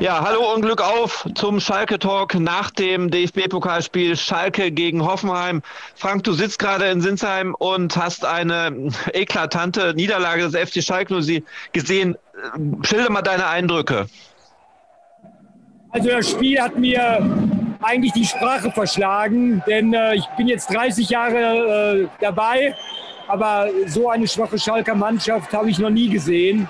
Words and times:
Ja, 0.00 0.24
hallo 0.24 0.52
und 0.52 0.62
Glück 0.62 0.82
auf 0.82 1.26
zum 1.34 1.60
Schalke-Talk 1.60 2.34
nach 2.34 2.70
dem 2.70 3.10
DFB-Pokalspiel 3.10 4.16
Schalke 4.16 4.72
gegen 4.72 5.04
Hoffenheim. 5.04 5.62
Frank, 5.94 6.24
du 6.24 6.32
sitzt 6.32 6.58
gerade 6.58 6.86
in 6.86 7.00
Sinsheim 7.00 7.54
und 7.54 7.96
hast 7.96 8.24
eine 8.24 8.90
eklatante 9.12 9.94
Niederlage 9.94 10.48
des 10.48 10.70
FC 10.70 10.82
Schalke 10.82 11.14
gesehen. 11.72 12.16
Schilder 12.82 13.10
mal 13.10 13.22
deine 13.22 13.46
Eindrücke. 13.46 14.06
Also 15.90 16.08
das 16.08 16.28
Spiel 16.28 16.60
hat 16.60 16.76
mir 16.76 17.24
eigentlich 17.80 18.12
die 18.12 18.24
Sprache 18.24 18.72
verschlagen, 18.72 19.62
denn 19.68 19.94
äh, 19.94 20.16
ich 20.16 20.26
bin 20.36 20.48
jetzt 20.48 20.74
30 20.74 21.08
Jahre 21.08 22.02
äh, 22.02 22.08
dabei, 22.20 22.74
aber 23.28 23.68
so 23.86 24.08
eine 24.10 24.26
schwache 24.26 24.58
Schalker 24.58 24.94
Mannschaft 24.94 25.52
habe 25.52 25.70
ich 25.70 25.78
noch 25.78 25.90
nie 25.90 26.08
gesehen. 26.08 26.68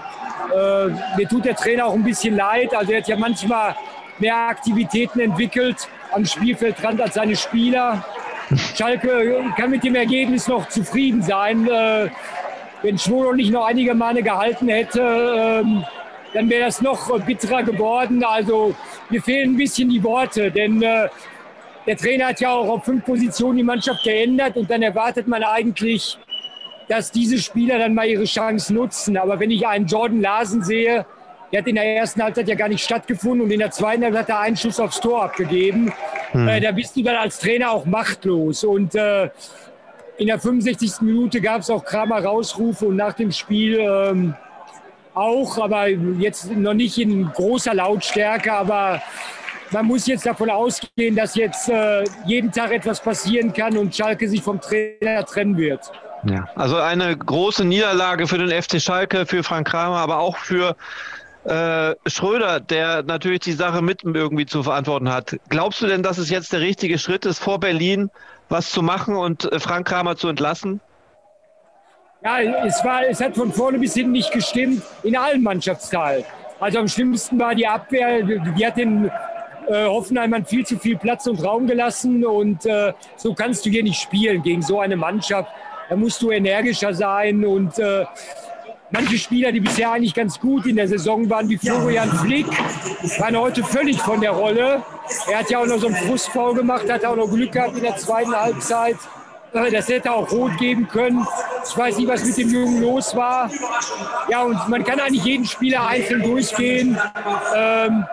Äh, 0.53 1.17
mir 1.17 1.29
tut 1.29 1.45
der 1.45 1.57
Trainer 1.57 1.87
auch 1.87 1.95
ein 1.95 2.05
bisschen 2.05 2.37
leid. 2.37 2.75
Also 2.75 2.93
er 2.93 2.99
hat 3.01 3.09
ja 3.09 3.17
manchmal 3.17 3.75
mehr 4.19 4.37
Aktivitäten 4.37 5.21
entwickelt 5.21 5.89
am 6.13 6.25
Spielfeldrand 6.25 7.01
als 7.01 7.15
seine 7.15 7.37
Spieler. 7.37 8.05
Schalke 8.75 9.45
kann 9.57 9.71
mit 9.71 9.85
dem 9.85 9.95
Ergebnis 9.95 10.49
noch 10.49 10.69
zufrieden 10.69 11.23
sein. 11.23 11.67
Äh, 11.69 12.09
wenn 12.83 12.99
Schwolo 12.99 13.33
nicht 13.33 13.51
noch 13.51 13.65
einige 13.65 13.95
Male 13.95 14.23
gehalten 14.23 14.69
hätte, 14.69 15.01
ähm, 15.01 15.85
dann 16.35 16.51
wäre 16.51 16.67
das 16.67 16.83
noch 16.83 17.19
bitterer 17.25 17.63
geworden. 17.63 18.23
Also 18.23 18.75
mir 19.09 19.23
fehlen 19.23 19.55
ein 19.55 19.57
bisschen 19.57 19.89
die 19.89 20.03
Worte, 20.03 20.51
denn 20.51 20.83
äh, 20.83 21.09
der 21.87 21.97
Trainer 21.97 22.29
hat 22.29 22.41
ja 22.41 22.51
auch 22.51 22.69
auf 22.69 22.85
fünf 22.85 23.05
Positionen 23.05 23.57
die 23.57 23.63
Mannschaft 23.63 24.05
geändert 24.05 24.57
und 24.57 24.71
dann 24.71 24.83
erwartet 24.83 25.29
man 25.29 25.43
eigentlich, 25.43 26.19
dass 26.89 27.11
diese 27.11 27.39
Spieler 27.39 27.79
dann 27.79 27.95
mal 27.95 28.07
ihre 28.07 28.25
Chance 28.25 28.75
nutzen. 28.75 29.17
Aber 29.17 29.41
wenn 29.41 29.51
ich 29.51 29.67
einen 29.67 29.87
Jordan 29.87 30.21
Larsen 30.21 30.63
sehe, 30.63 31.07
der 31.53 31.61
hat 31.61 31.69
in 31.69 31.77
der 31.77 31.97
ersten 31.97 32.23
Halbzeit 32.23 32.49
ja 32.49 32.55
gar 32.55 32.69
nicht 32.69 32.85
stattgefunden 32.85 33.43
und 33.43 33.51
in 33.51 33.61
der 33.61 33.71
zweiten 33.71 34.03
Halbzeit 34.03 34.23
hat 34.23 34.29
er 34.29 34.41
einen 34.41 34.57
Schuss 34.57 34.81
aufs 34.81 35.01
Tor 35.01 35.23
abgegeben. 35.23 35.93
Hm. 36.33 36.49
Äh, 36.49 36.61
da 36.61 36.73
bist 36.73 36.97
du 36.97 37.03
dann 37.03 37.17
als 37.17 37.39
Trainer 37.39 37.71
auch 37.71 37.85
machtlos. 37.85 38.65
Und 38.65 38.95
äh, 38.95 39.31
in 40.17 40.27
der 40.27 40.39
65. 40.39 41.01
Minute 41.03 41.41
gab 41.41 41.61
es 41.61 41.71
auch 41.71 41.85
Kramer 41.85 42.25
Rausrufe 42.25 42.87
und 42.87 42.97
nach 42.97 43.13
dem 43.13 43.31
Spiel 43.31 43.79
ähm, 43.79 44.35
auch, 45.15 45.59
aber 45.59 45.89
jetzt 45.89 46.51
noch 46.51 46.75
nicht 46.75 46.99
in 46.99 47.31
großer 47.31 47.75
Lautstärke. 47.75 48.53
Aber 48.53 49.01
man 49.71 49.87
muss 49.87 50.07
jetzt 50.07 50.27
davon 50.27 50.51
ausgehen, 50.51 51.17
dass 51.17 51.35
jetzt 51.35 51.69
äh, 51.69 52.05
jeden 52.27 52.51
Tag 52.53 52.73
etwas 52.73 53.01
passieren 53.01 53.53
kann 53.53 53.77
und 53.77 53.95
Schalke 53.95 54.29
sich 54.29 54.43
vom 54.43 54.61
Trainer 54.61 55.25
trennen 55.25 55.57
wird. 55.57 55.91
Ja, 56.27 56.49
also 56.55 56.77
eine 56.77 57.17
große 57.17 57.65
Niederlage 57.65 58.27
für 58.27 58.39
den 58.39 58.51
FC 58.51 58.81
Schalke, 58.81 59.27
für 59.27 59.43
Frank 59.43 59.69
Kramer, 59.69 59.99
aber 59.99 60.19
auch 60.19 60.37
für 60.37 60.77
äh, 61.45 61.95
Schröder, 62.07 62.61
der 62.61 63.03
natürlich 63.03 63.41
die 63.41 63.53
Sache 63.53 63.83
mit 63.83 64.03
irgendwie 64.05 64.47
zu 64.47 64.63
verantworten 64.63 65.13
hat. 65.13 65.37
Glaubst 65.49 65.83
du 65.83 65.87
denn, 65.87 66.03
dass 66.03 66.19
es 66.19 66.31
jetzt 66.31 66.53
der 66.53 66.61
richtige 66.61 66.99
Schritt 66.99 67.27
ist, 67.27 67.39
vor 67.39 67.61
Berlin 67.61 68.11
was 68.49 68.71
zu 68.71 68.83
machen 68.83 69.17
und 69.17 69.51
äh, 69.53 69.61
Frank 69.61 69.87
Kramer 69.87 70.17
zu 70.17 70.29
entlassen? 70.29 70.81
Ja, 72.23 72.41
es, 72.65 72.83
war, 72.83 73.07
es 73.07 73.21
hat 73.21 73.37
von 73.37 73.53
vorne 73.53 73.79
bis 73.79 73.93
hinten 73.93 74.13
nicht 74.13 74.33
gestimmt, 74.33 74.83
in 75.03 75.15
allen 75.15 75.43
Mannschaftsteilen. 75.43 76.25
Also 76.59 76.79
am 76.79 76.89
schlimmsten 76.89 77.39
war 77.39 77.55
die 77.55 77.67
Abwehr, 77.67 78.23
die 78.23 78.67
hat 78.67 78.79
den 78.79 79.11
äh, 79.69 79.85
Hoffenheimern 79.85 80.47
viel 80.47 80.65
zu 80.65 80.79
viel 80.79 80.97
Platz 80.97 81.27
und 81.27 81.45
Raum 81.45 81.67
gelassen 81.67 82.25
und 82.25 82.65
äh, 82.65 82.95
so 83.17 83.35
kannst 83.35 83.67
du 83.67 83.71
hier 83.71 83.83
nicht 83.83 84.01
spielen 84.01 84.43
gegen 84.43 84.63
so 84.63 84.81
eine 84.81 84.97
Mannschaft. 84.97 85.51
Da 85.89 85.97
musst 85.97 86.23
du 86.23 86.31
energischer 86.31 86.95
sein 86.95 87.45
und 87.45 87.79
äh, 87.79 88.05
manche 88.91 89.19
Spieler, 89.19 89.53
die 89.53 89.61
bisher 89.61 89.93
eigentlich 89.93 90.15
ganz 90.15 90.39
gut 90.41 90.67
in 90.67 90.77
der 90.77 90.89
Saison 90.89 91.29
waren, 91.29 91.49
wie 91.49 91.59
Florian 91.59 92.11
Flick, 92.11 92.47
waren 93.19 93.37
heute 93.37 93.63
völlig 93.63 94.01
von 94.01 94.21
der 94.21 94.31
Rolle. 94.31 94.83
Er 95.31 95.39
hat 95.41 95.51
ja 95.51 95.59
auch 95.59 95.67
noch 95.67 95.79
so 95.79 95.89
einen 95.89 95.97
Frustfall 95.97 96.55
gemacht, 96.55 96.91
hat 96.91 97.05
auch 97.05 97.17
noch 97.17 97.29
Glück 97.29 97.53
gehabt 97.53 97.77
in 97.77 97.83
der 97.83 97.97
zweiten 97.97 98.35
Halbzeit. 98.35 98.97
Äh, 99.53 99.71
das 99.71 99.89
hätte 99.89 100.13
auch 100.13 100.31
rot 100.31 100.57
geben 100.59 100.89
können. 100.89 101.27
Ich 101.67 101.77
weiß 101.77 101.99
nicht, 101.99 102.09
was 102.09 102.25
mit 102.25 102.37
dem 102.37 102.49
Jungen 102.51 102.83
los 102.83 103.15
war. 103.15 103.51
Ja, 104.29 104.43
und 104.43 104.69
man 104.69 104.85
kann 104.85 105.01
eigentlich 105.01 105.25
jeden 105.25 105.45
Spieler 105.45 105.87
einzeln 105.87 106.23
durchgehen. 106.23 106.99
Ähm, 107.55 108.05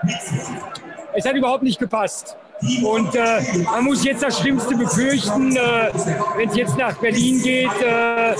es 1.13 1.25
hat 1.25 1.35
überhaupt 1.35 1.63
nicht 1.63 1.79
gepasst. 1.79 2.37
Und 2.83 3.16
äh, 3.16 3.41
man 3.63 3.85
muss 3.85 4.03
jetzt 4.03 4.22
das 4.22 4.39
Schlimmste 4.39 4.75
befürchten, 4.75 5.55
äh, 5.55 5.91
wenn 6.35 6.49
es 6.49 6.55
jetzt 6.55 6.77
nach 6.77 6.95
Berlin 6.97 7.41
geht. 7.41 7.81
Äh, 7.81 8.35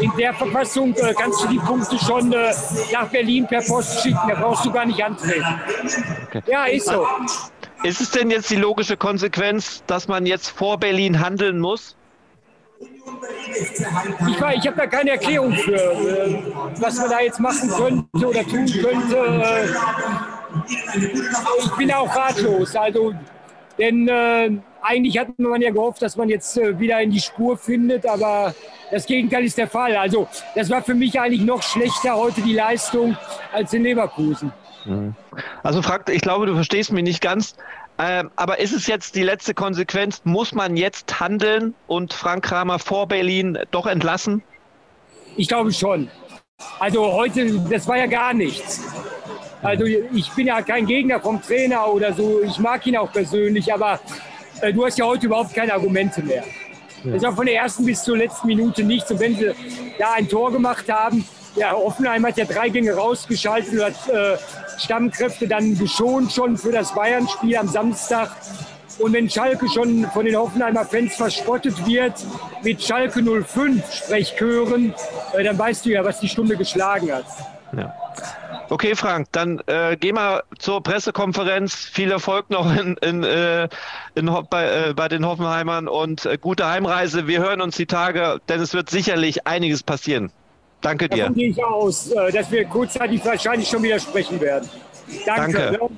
in 0.00 0.10
der 0.18 0.32
Verfassung 0.32 0.94
äh, 0.94 1.12
kannst 1.12 1.44
du 1.44 1.48
die 1.48 1.58
Punkte 1.58 1.98
schon 1.98 2.32
äh, 2.32 2.54
nach 2.92 3.08
Berlin 3.08 3.46
per 3.46 3.60
Post 3.60 4.02
schicken. 4.02 4.18
Da 4.28 4.34
brauchst 4.34 4.64
du 4.64 4.72
gar 4.72 4.86
nicht 4.86 5.02
antreten. 5.04 5.60
Okay. 6.26 6.42
Ja, 6.46 6.64
ist 6.64 6.86
so. 6.86 7.06
Ist 7.82 8.00
es 8.00 8.10
denn 8.10 8.30
jetzt 8.30 8.48
die 8.50 8.56
logische 8.56 8.96
Konsequenz, 8.96 9.82
dass 9.86 10.08
man 10.08 10.24
jetzt 10.24 10.48
vor 10.48 10.78
Berlin 10.78 11.20
handeln 11.20 11.60
muss? 11.60 11.96
Ich, 12.80 14.36
ich 14.36 14.66
habe 14.66 14.76
da 14.76 14.86
keine 14.86 15.10
Erklärung 15.10 15.52
für, 15.52 15.74
äh, 15.74 16.42
was 16.80 16.96
man 16.96 17.10
da 17.10 17.20
jetzt 17.20 17.40
machen 17.40 17.70
könnte 17.70 18.26
oder 18.26 18.42
tun 18.42 18.66
könnte. 18.66 19.76
ich 21.58 21.70
bin 21.76 21.92
auch 21.92 22.16
ratlos. 22.16 22.74
Also 22.74 23.14
denn 23.78 24.08
äh, 24.08 24.50
eigentlich 24.82 25.18
hat 25.18 25.38
man 25.38 25.60
ja 25.60 25.70
gehofft, 25.70 26.02
dass 26.02 26.16
man 26.16 26.28
jetzt 26.28 26.56
äh, 26.56 26.78
wieder 26.78 27.00
in 27.00 27.10
die 27.10 27.20
Spur 27.20 27.56
findet, 27.56 28.06
aber 28.06 28.54
das 28.90 29.06
Gegenteil 29.06 29.44
ist 29.44 29.58
der 29.58 29.68
Fall. 29.68 29.96
Also 29.96 30.28
das 30.54 30.70
war 30.70 30.82
für 30.82 30.94
mich 30.94 31.18
eigentlich 31.18 31.42
noch 31.42 31.62
schlechter 31.62 32.16
heute 32.16 32.40
die 32.40 32.54
Leistung 32.54 33.16
als 33.52 33.72
in 33.72 33.82
Leverkusen. 33.82 34.52
Mhm. 34.84 35.14
Also 35.62 35.82
Frank, 35.82 36.08
ich 36.08 36.22
glaube, 36.22 36.46
du 36.46 36.54
verstehst 36.54 36.92
mich 36.92 37.02
nicht 37.02 37.20
ganz. 37.20 37.56
Ähm, 37.98 38.30
aber 38.36 38.60
ist 38.60 38.72
es 38.72 38.86
jetzt 38.86 39.16
die 39.16 39.22
letzte 39.22 39.54
Konsequenz? 39.54 40.20
Muss 40.24 40.52
man 40.52 40.76
jetzt 40.76 41.18
handeln 41.18 41.74
und 41.86 42.12
Frank 42.12 42.44
Kramer 42.44 42.78
vor 42.78 43.08
Berlin 43.08 43.58
doch 43.70 43.86
entlassen? 43.86 44.42
Ich 45.36 45.48
glaube 45.48 45.72
schon. 45.72 46.10
Also 46.78 47.12
heute, 47.12 47.58
das 47.70 47.86
war 47.86 47.98
ja 47.98 48.06
gar 48.06 48.32
nichts. 48.32 48.82
Also 49.66 49.84
ich 49.84 50.30
bin 50.30 50.46
ja 50.46 50.62
kein 50.62 50.86
Gegner 50.86 51.18
vom 51.20 51.42
Trainer 51.42 51.92
oder 51.92 52.12
so. 52.12 52.40
Ich 52.42 52.58
mag 52.60 52.86
ihn 52.86 52.96
auch 52.96 53.12
persönlich, 53.12 53.72
aber 53.72 53.98
äh, 54.60 54.72
du 54.72 54.86
hast 54.86 54.96
ja 54.96 55.04
heute 55.04 55.26
überhaupt 55.26 55.54
keine 55.54 55.74
Argumente 55.74 56.22
mehr. 56.22 56.44
Ja. 57.02 57.12
Das 57.12 57.22
ist 57.22 57.24
auch 57.26 57.34
von 57.34 57.46
der 57.46 57.56
ersten 57.56 57.84
bis 57.84 58.04
zur 58.04 58.16
letzten 58.16 58.46
Minute 58.46 58.84
nichts. 58.84 59.10
Und 59.10 59.18
wenn 59.18 59.34
sie 59.34 59.50
da 59.98 60.12
ein 60.12 60.28
Tor 60.28 60.52
gemacht 60.52 60.88
haben, 60.88 61.26
ja, 61.56 61.74
Offenheim 61.74 62.24
hat 62.26 62.36
ja 62.36 62.44
drei 62.44 62.68
Gänge 62.68 62.94
rausgeschaltet 62.94 63.72
und 63.72 63.84
hat 63.84 64.08
äh, 64.08 64.36
Stammkräfte 64.78 65.48
dann 65.48 65.76
geschont 65.76 66.30
schon 66.30 66.56
für 66.56 66.70
das 66.70 66.94
Bayern-Spiel 66.94 67.56
am 67.56 67.66
Samstag. 67.66 68.30
Und 68.98 69.12
wenn 69.14 69.28
Schalke 69.28 69.68
schon 69.68 70.06
von 70.12 70.24
den 70.24 70.36
Hoffenheimer 70.36 70.84
Fans 70.84 71.16
verspottet 71.16 71.86
wird 71.86 72.14
mit 72.62 72.82
Schalke 72.82 73.20
05 73.44 73.92
Sprechchören, 73.92 74.94
äh, 75.36 75.42
dann 75.42 75.58
weißt 75.58 75.84
du 75.86 75.90
ja, 75.90 76.04
was 76.04 76.20
die 76.20 76.28
Stunde 76.28 76.56
geschlagen 76.56 77.12
hat. 77.12 77.26
Ja. 77.76 77.94
Okay, 78.68 78.96
Frank, 78.96 79.28
dann 79.32 79.60
äh, 79.66 79.96
geh 79.98 80.12
mal 80.12 80.42
zur 80.58 80.82
Pressekonferenz. 80.82 81.74
Viel 81.74 82.10
Erfolg 82.10 82.50
noch 82.50 82.74
in, 82.74 82.96
in, 82.96 83.22
äh, 83.22 83.68
in, 84.14 84.30
bei, 84.50 84.88
äh, 84.88 84.94
bei, 84.94 85.08
den 85.08 85.24
Hoffenheimern 85.24 85.86
und 85.88 86.26
äh, 86.26 86.36
gute 86.36 86.66
Heimreise. 86.66 87.26
Wir 87.26 87.40
hören 87.40 87.60
uns 87.60 87.76
die 87.76 87.86
Tage, 87.86 88.40
denn 88.48 88.60
es 88.60 88.74
wird 88.74 88.90
sicherlich 88.90 89.46
einiges 89.46 89.82
passieren. 89.82 90.32
Danke 90.80 91.08
dir. 91.08 91.24
Davon 91.24 91.34
gehe 91.34 91.50
ich 91.50 91.64
aus, 91.64 92.10
äh, 92.10 92.32
dass 92.32 92.50
wir 92.50 92.64
kurzzeitig 92.64 93.24
wahrscheinlich 93.24 93.68
schon 93.68 93.82
wieder 93.82 94.00
sprechen 94.00 94.40
werden. 94.40 94.68
Danke. 95.24 95.78
Danke. 95.78 95.90